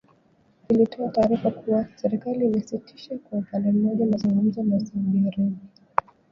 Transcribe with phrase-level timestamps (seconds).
[0.69, 5.57] ilitoa taarifa kuwa serikali imesitisha kwa upande mmoja mazungumzo na Saudi Arabia